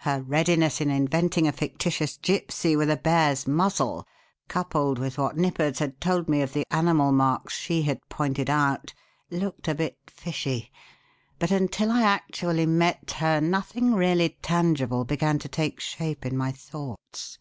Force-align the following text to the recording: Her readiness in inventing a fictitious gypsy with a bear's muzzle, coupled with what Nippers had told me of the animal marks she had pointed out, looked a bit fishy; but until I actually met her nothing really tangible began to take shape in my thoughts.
Her 0.00 0.20
readiness 0.20 0.82
in 0.82 0.90
inventing 0.90 1.48
a 1.48 1.52
fictitious 1.52 2.18
gypsy 2.22 2.76
with 2.76 2.90
a 2.90 2.98
bear's 2.98 3.46
muzzle, 3.48 4.06
coupled 4.46 4.98
with 4.98 5.16
what 5.16 5.38
Nippers 5.38 5.78
had 5.78 5.98
told 6.02 6.28
me 6.28 6.42
of 6.42 6.52
the 6.52 6.66
animal 6.70 7.12
marks 7.12 7.54
she 7.54 7.80
had 7.80 8.06
pointed 8.10 8.50
out, 8.50 8.92
looked 9.30 9.68
a 9.68 9.74
bit 9.74 9.96
fishy; 10.06 10.70
but 11.38 11.50
until 11.50 11.90
I 11.90 12.02
actually 12.02 12.66
met 12.66 13.12
her 13.12 13.40
nothing 13.40 13.94
really 13.94 14.36
tangible 14.42 15.06
began 15.06 15.38
to 15.38 15.48
take 15.48 15.80
shape 15.80 16.26
in 16.26 16.36
my 16.36 16.52
thoughts. 16.52 17.38